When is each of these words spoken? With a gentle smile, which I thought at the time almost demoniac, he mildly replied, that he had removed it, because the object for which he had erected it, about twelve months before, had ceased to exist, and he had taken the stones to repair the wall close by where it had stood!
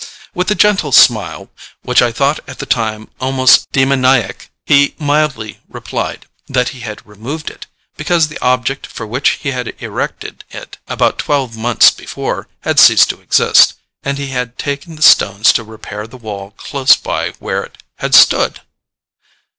With 0.33 0.49
a 0.49 0.55
gentle 0.55 0.91
smile, 0.91 1.51
which 1.83 2.01
I 2.01 2.11
thought 2.11 2.39
at 2.49 2.57
the 2.57 2.65
time 2.65 3.07
almost 3.19 3.71
demoniac, 3.71 4.49
he 4.65 4.95
mildly 4.97 5.59
replied, 5.69 6.25
that 6.49 6.69
he 6.69 6.79
had 6.79 7.05
removed 7.05 7.51
it, 7.51 7.67
because 7.97 8.27
the 8.27 8.39
object 8.41 8.87
for 8.87 9.05
which 9.05 9.37
he 9.43 9.51
had 9.51 9.75
erected 9.77 10.43
it, 10.49 10.79
about 10.87 11.19
twelve 11.19 11.55
months 11.55 11.91
before, 11.91 12.47
had 12.61 12.79
ceased 12.79 13.11
to 13.11 13.21
exist, 13.21 13.75
and 14.01 14.17
he 14.17 14.29
had 14.29 14.57
taken 14.57 14.95
the 14.95 15.03
stones 15.03 15.53
to 15.53 15.63
repair 15.63 16.07
the 16.07 16.17
wall 16.17 16.49
close 16.57 16.95
by 16.95 17.33
where 17.37 17.61
it 17.63 17.77
had 17.97 18.15
stood! 18.15 18.61